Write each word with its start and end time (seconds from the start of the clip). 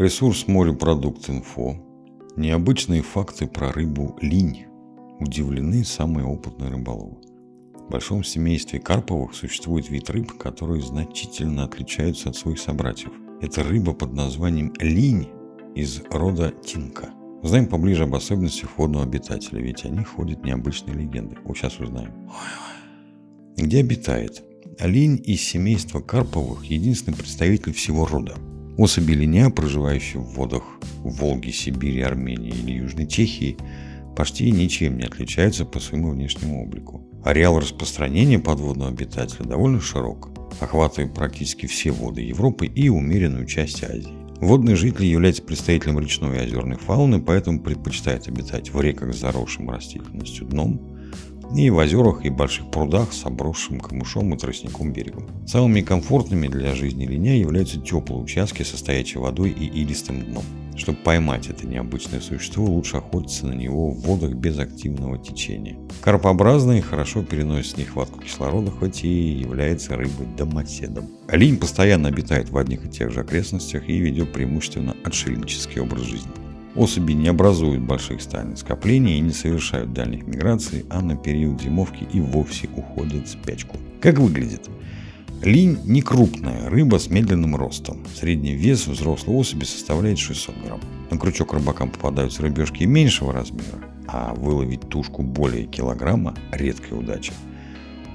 Ресурс 0.00 0.48
морепродукт.инфо. 0.48 1.76
Необычные 2.34 3.02
факты 3.02 3.46
про 3.46 3.70
рыбу 3.70 4.16
линь. 4.22 4.64
Удивлены 5.18 5.84
самые 5.84 6.26
опытные 6.26 6.70
рыболовы. 6.70 7.18
В 7.74 7.90
большом 7.90 8.24
семействе 8.24 8.80
карповых 8.80 9.34
существует 9.34 9.90
вид 9.90 10.08
рыб, 10.08 10.38
которые 10.38 10.80
значительно 10.80 11.64
отличаются 11.64 12.30
от 12.30 12.36
своих 12.36 12.58
собратьев. 12.58 13.12
Это 13.42 13.62
рыба 13.62 13.92
под 13.92 14.14
названием 14.14 14.72
линь 14.78 15.28
из 15.74 16.00
рода 16.10 16.50
тинка. 16.64 17.10
Узнаем 17.42 17.66
поближе 17.66 18.04
об 18.04 18.14
особенностях 18.14 18.78
водного 18.78 19.04
обитателя, 19.04 19.60
ведь 19.60 19.84
о 19.84 19.90
них 19.90 20.08
ходят 20.08 20.42
необычные 20.42 20.96
легенды. 20.96 21.36
Вот 21.44 21.58
сейчас 21.58 21.78
узнаем. 21.78 22.30
Где 23.54 23.80
обитает? 23.80 24.42
Линь 24.78 25.22
из 25.22 25.42
семейства 25.42 26.00
карповых– 26.00 26.64
единственный 26.70 27.18
представитель 27.18 27.74
всего 27.74 28.06
рода. 28.06 28.34
Особи 28.80 29.12
линя, 29.12 29.50
проживающие 29.50 30.22
в 30.22 30.32
водах 30.32 30.62
Волги, 31.04 31.50
Сибири, 31.50 32.00
Армении 32.00 32.48
или 32.48 32.78
Южной 32.78 33.06
Чехии, 33.06 33.58
почти 34.16 34.50
ничем 34.50 34.96
не 34.96 35.04
отличаются 35.04 35.66
по 35.66 35.78
своему 35.80 36.12
внешнему 36.12 36.62
облику. 36.62 37.06
Ареал 37.22 37.58
распространения 37.58 38.38
подводного 38.38 38.90
обитателя 38.90 39.44
довольно 39.44 39.82
широк, 39.82 40.30
охватывая 40.60 41.10
практически 41.10 41.66
все 41.66 41.90
воды 41.90 42.22
Европы 42.22 42.64
и 42.64 42.88
умеренную 42.88 43.44
часть 43.44 43.84
Азии. 43.84 44.16
Водный 44.40 44.76
житель 44.76 45.04
является 45.04 45.42
представителем 45.42 46.00
речной 46.00 46.38
и 46.38 46.40
озерной 46.40 46.78
фауны, 46.78 47.20
поэтому 47.20 47.60
предпочитает 47.60 48.28
обитать 48.28 48.72
в 48.72 48.80
реках 48.80 49.12
с 49.12 49.20
заросшим 49.20 49.68
растительностью 49.68 50.46
дном, 50.46 50.80
и 51.54 51.70
в 51.70 51.76
озерах 51.76 52.24
и 52.24 52.30
больших 52.30 52.70
прудах 52.70 53.12
с 53.12 53.24
обросшим 53.24 53.80
камышом 53.80 54.34
и 54.34 54.38
тростником 54.38 54.92
берегом. 54.92 55.26
Самыми 55.46 55.80
комфортными 55.80 56.48
для 56.48 56.74
жизни 56.74 57.06
линя 57.06 57.36
являются 57.36 57.80
теплые 57.80 58.22
участки 58.22 58.62
со 58.62 58.76
стоячей 58.76 59.20
водой 59.20 59.50
и 59.50 59.66
илистым 59.66 60.22
дном. 60.22 60.44
Чтобы 60.76 60.98
поймать 60.98 61.48
это 61.48 61.66
необычное 61.66 62.20
существо, 62.20 62.64
лучше 62.64 62.96
охотиться 62.96 63.46
на 63.46 63.52
него 63.52 63.90
в 63.90 64.00
водах 64.00 64.32
без 64.32 64.58
активного 64.58 65.18
течения. 65.18 65.76
Карпообразный 66.00 66.80
хорошо 66.80 67.22
переносит 67.22 67.76
нехватку 67.76 68.20
кислорода, 68.20 68.70
хоть 68.70 69.04
и 69.04 69.08
является 69.08 69.96
рыбой-домоседом. 69.96 71.10
Линь 71.28 71.58
постоянно 71.58 72.08
обитает 72.08 72.48
в 72.48 72.56
одних 72.56 72.86
и 72.86 72.88
тех 72.88 73.10
же 73.12 73.20
окрестностях 73.20 73.88
и 73.88 73.98
ведет 73.98 74.32
преимущественно 74.32 74.96
отшельнический 75.04 75.82
образ 75.82 76.02
жизни. 76.02 76.30
Особи 76.76 77.12
не 77.12 77.28
образуют 77.28 77.82
больших 77.82 78.22
стайных 78.22 78.58
скоплений 78.58 79.18
и 79.18 79.20
не 79.20 79.32
совершают 79.32 79.92
дальних 79.92 80.26
миграций, 80.26 80.86
а 80.88 81.02
на 81.02 81.16
период 81.16 81.60
зимовки 81.60 82.06
и 82.12 82.20
вовсе 82.20 82.68
уходят 82.76 83.26
в 83.26 83.30
спячку. 83.30 83.76
Как 84.00 84.18
выглядит? 84.18 84.68
Линь 85.42 85.78
не 85.84 86.02
крупная 86.02 86.68
рыба 86.68 86.98
с 86.98 87.08
медленным 87.08 87.56
ростом. 87.56 88.06
Средний 88.14 88.54
вес 88.54 88.86
взрослой 88.86 89.36
особи 89.36 89.64
составляет 89.64 90.18
600 90.18 90.54
грамм. 90.64 90.80
На 91.10 91.18
крючок 91.18 91.54
рыбакам 91.54 91.90
попадаются 91.90 92.42
рыбешки 92.42 92.84
меньшего 92.84 93.32
размера, 93.32 93.82
а 94.06 94.34
выловить 94.34 94.88
тушку 94.88 95.22
более 95.22 95.64
килограмма– 95.64 96.36
редкая 96.52 96.98
удача. 96.98 97.32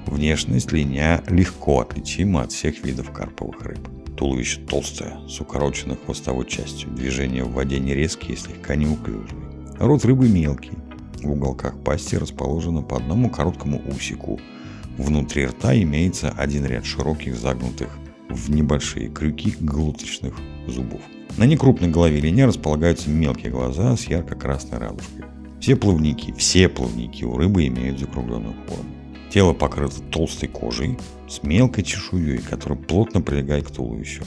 Внешность 0.06 0.72
линя 0.72 1.22
легко 1.28 1.80
отличима 1.80 2.42
от 2.42 2.52
всех 2.52 2.84
видов 2.84 3.10
карповых 3.10 3.60
рыб. 3.62 3.88
Туловище 4.16 4.60
толстое, 4.60 5.18
с 5.28 5.40
укороченной 5.40 5.96
хвостовой 5.96 6.46
частью. 6.46 6.90
Движения 6.90 7.44
в 7.44 7.52
воде 7.52 7.78
не 7.78 7.94
резкие 7.94 8.32
и 8.32 8.36
слегка 8.36 8.74
неуклюжие. 8.74 9.38
Рот 9.78 10.04
рыбы 10.06 10.28
мелкий. 10.28 10.72
В 11.22 11.30
уголках 11.32 11.78
пасти 11.82 12.16
расположено 12.16 12.82
по 12.82 12.96
одному 12.96 13.28
короткому 13.28 13.82
усику. 13.86 14.40
Внутри 14.96 15.46
рта 15.46 15.76
имеется 15.76 16.30
один 16.30 16.64
ряд 16.64 16.86
широких 16.86 17.36
загнутых 17.36 17.90
в 18.30 18.50
небольшие 18.50 19.08
крюки 19.08 19.54
глоточных 19.60 20.34
зубов. 20.66 21.02
На 21.36 21.44
некрупной 21.44 21.90
голове 21.90 22.18
линия 22.18 22.46
располагаются 22.46 23.10
мелкие 23.10 23.52
глаза 23.52 23.96
с 23.96 24.04
ярко-красной 24.04 24.78
радужкой. 24.78 25.24
Все 25.60 25.76
плавники, 25.76 26.32
все 26.38 26.68
плавники 26.70 27.24
у 27.24 27.36
рыбы 27.36 27.66
имеют 27.66 27.98
закругленную 27.98 28.54
форму. 28.66 28.90
Тело 29.30 29.52
покрыто 29.52 30.00
толстой 30.10 30.48
кожей 30.48 30.98
с 31.28 31.42
мелкой 31.42 31.84
чешуей, 31.84 32.38
которая 32.38 32.78
плотно 32.78 33.20
прилегает 33.20 33.66
к 33.66 33.70
туловищу. 33.70 34.24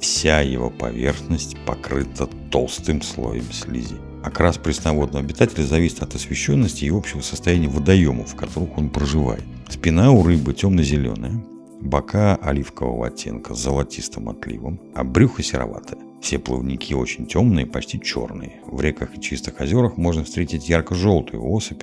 Вся 0.00 0.40
его 0.40 0.70
поверхность 0.70 1.56
покрыта 1.66 2.28
толстым 2.50 3.02
слоем 3.02 3.50
слизи. 3.52 3.96
Окрас 4.22 4.58
пресноводного 4.58 5.24
обитателя 5.24 5.64
зависит 5.64 6.02
от 6.02 6.14
освещенности 6.14 6.84
и 6.84 6.90
общего 6.90 7.20
состояния 7.20 7.68
водоемов, 7.68 8.32
в 8.32 8.36
которых 8.36 8.76
он 8.76 8.90
проживает. 8.90 9.44
Спина 9.68 10.12
у 10.12 10.22
рыбы 10.22 10.54
темно-зеленая, 10.54 11.42
бока 11.80 12.36
оливкового 12.36 13.08
оттенка 13.08 13.54
с 13.54 13.62
золотистым 13.62 14.28
отливом, 14.28 14.80
а 14.94 15.04
брюхо 15.04 15.42
сероватое. 15.42 16.00
Все 16.20 16.38
плавники 16.38 16.94
очень 16.94 17.26
темные, 17.26 17.66
почти 17.66 18.00
черные. 18.00 18.60
В 18.66 18.80
реках 18.80 19.16
и 19.16 19.20
чистых 19.20 19.60
озерах 19.60 19.96
можно 19.96 20.24
встретить 20.24 20.68
ярко-желтую 20.68 21.44
особь, 21.44 21.82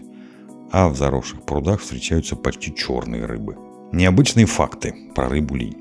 а 0.77 0.89
в 0.89 0.97
заросших 0.97 1.43
прудах 1.43 1.79
встречаются 1.79 2.35
почти 2.35 2.75
черные 2.75 3.25
рыбы. 3.25 3.55
Необычные 3.93 4.45
факты 4.45 4.93
про 5.15 5.29
рыбу 5.29 5.55
линь. 5.55 5.77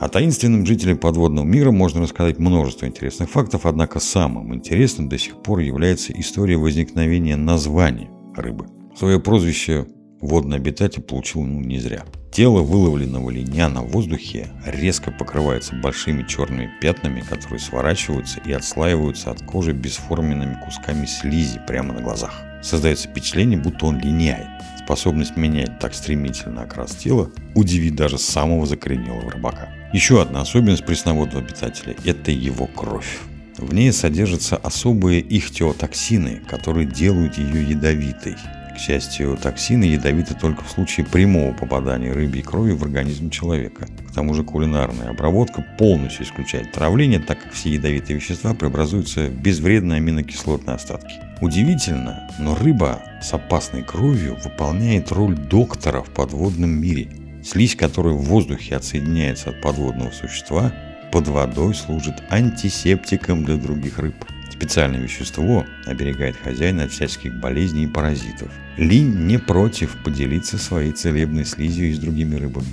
О 0.00 0.08
таинственном 0.08 0.64
жителе 0.64 0.96
подводного 0.96 1.44
мира 1.44 1.70
можно 1.70 2.00
рассказать 2.00 2.38
множество 2.38 2.86
интересных 2.86 3.28
фактов, 3.28 3.66
однако 3.66 4.00
самым 4.00 4.54
интересным 4.54 5.10
до 5.10 5.18
сих 5.18 5.42
пор 5.42 5.58
является 5.58 6.18
история 6.18 6.56
возникновения 6.56 7.36
названия 7.36 8.08
рыбы. 8.34 8.66
Свое 8.96 9.20
прозвище 9.20 9.86
водный 10.20 10.56
обитатель 10.56 11.02
получил 11.02 11.42
ну, 11.42 11.60
не 11.60 11.78
зря. 11.78 12.04
Тело 12.30 12.60
выловленного 12.62 13.30
линя 13.30 13.68
на 13.68 13.82
воздухе 13.82 14.48
резко 14.64 15.10
покрывается 15.10 15.74
большими 15.74 16.22
черными 16.22 16.70
пятнами, 16.80 17.20
которые 17.20 17.58
сворачиваются 17.58 18.40
и 18.46 18.52
отслаиваются 18.52 19.32
от 19.32 19.42
кожи 19.42 19.72
бесформенными 19.72 20.56
кусками 20.64 21.06
слизи 21.06 21.60
прямо 21.66 21.92
на 21.92 22.00
глазах. 22.00 22.42
Создается 22.62 23.08
впечатление, 23.08 23.58
будто 23.58 23.86
он 23.86 23.98
линяет. 23.98 24.46
Способность 24.84 25.36
менять 25.36 25.78
так 25.78 25.94
стремительно 25.94 26.62
окрас 26.62 26.94
тела 26.94 27.30
удивит 27.54 27.96
даже 27.96 28.18
самого 28.18 28.66
закоренелого 28.66 29.30
рыбака. 29.30 29.68
Еще 29.92 30.22
одна 30.22 30.42
особенность 30.42 30.86
пресноводного 30.86 31.44
обитателя– 31.44 31.96
это 32.04 32.30
его 32.30 32.66
кровь. 32.66 33.18
В 33.56 33.74
ней 33.74 33.92
содержатся 33.92 34.56
особые 34.56 35.20
ихтиотоксины, 35.20 36.42
которые 36.48 36.86
делают 36.86 37.38
ее 37.38 37.68
ядовитой. 37.70 38.36
Счастью, 38.80 39.36
токсины 39.36 39.84
ядовиты 39.84 40.34
только 40.34 40.64
в 40.64 40.70
случае 40.70 41.04
прямого 41.04 41.52
попадания 41.52 42.12
рыбьей 42.12 42.42
крови 42.42 42.72
в 42.72 42.82
организм 42.82 43.28
человека. 43.28 43.86
К 44.08 44.14
тому 44.14 44.32
же 44.32 44.42
кулинарная 44.42 45.10
обработка 45.10 45.62
полностью 45.76 46.24
исключает 46.24 46.72
травление, 46.72 47.20
так 47.20 47.42
как 47.42 47.52
все 47.52 47.74
ядовитые 47.74 48.16
вещества 48.16 48.54
преобразуются 48.54 49.26
в 49.26 49.38
безвредные 49.42 49.98
аминокислотные 49.98 50.76
остатки. 50.76 51.12
Удивительно, 51.42 52.26
но 52.38 52.54
рыба 52.54 53.02
с 53.20 53.34
опасной 53.34 53.82
кровью 53.82 54.38
выполняет 54.42 55.12
роль 55.12 55.34
доктора 55.34 56.02
в 56.02 56.08
подводном 56.08 56.70
мире. 56.70 57.10
Слизь, 57.44 57.76
которая 57.76 58.14
в 58.14 58.22
воздухе 58.22 58.76
отсоединяется 58.76 59.50
от 59.50 59.60
подводного 59.60 60.10
существа, 60.10 60.72
под 61.12 61.28
водой 61.28 61.74
служит 61.74 62.22
антисептиком 62.30 63.44
для 63.44 63.56
других 63.56 63.98
рыб. 63.98 64.14
Специальное 64.60 65.00
вещество 65.00 65.64
оберегает 65.86 66.36
хозяина 66.36 66.84
от 66.84 66.92
всяческих 66.92 67.34
болезней 67.40 67.84
и 67.84 67.86
паразитов. 67.86 68.50
Линь 68.76 69.26
не 69.26 69.38
против 69.38 69.96
поделиться 70.04 70.58
своей 70.58 70.92
целебной 70.92 71.46
слизью 71.46 71.88
и 71.88 71.94
с 71.94 71.98
другими 71.98 72.36
рыбами. 72.36 72.66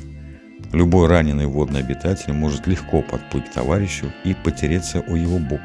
Любой 0.73 1.07
раненый 1.07 1.45
водный 1.45 1.79
обитатель 1.79 2.33
может 2.33 2.67
легко 2.67 3.01
подплыть 3.01 3.45
к 3.45 3.53
товарищу 3.53 4.11
и 4.25 4.33
потереться 4.33 4.99
о 4.99 5.15
его 5.15 5.39
бок, 5.39 5.61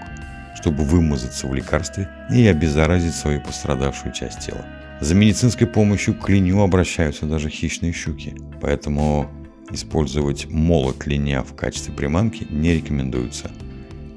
чтобы 0.55 0.85
вымазаться 0.85 1.49
в 1.49 1.55
лекарстве 1.57 2.09
и 2.31 2.47
обеззаразить 2.47 3.17
свою 3.17 3.41
пострадавшую 3.41 4.15
часть 4.15 4.47
тела. 4.47 4.65
За 5.01 5.17
медицинской 5.17 5.67
помощью 5.67 6.15
к 6.15 6.29
линю 6.29 6.61
обращаются 6.61 7.27
даже 7.27 7.51
хищные 7.51 7.93
щуки, 7.93 8.37
поэтому 8.61 9.29
использовать 9.73 10.47
молот 10.49 11.05
линя 11.05 11.43
в 11.43 11.57
качестве 11.57 11.93
приманки 11.93 12.47
не 12.49 12.75
рекомендуется– 12.75 13.51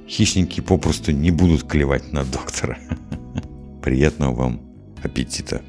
хищники 0.07 0.61
попросту 0.61 1.11
не 1.11 1.31
будут 1.31 1.63
клевать 1.63 2.11
на 2.13 2.23
доктора. 2.23 2.77
Приятного 3.81 4.35
вам 4.35 4.61
аппетита! 5.03 5.61